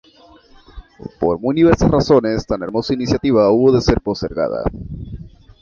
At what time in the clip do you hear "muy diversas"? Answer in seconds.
1.39-1.91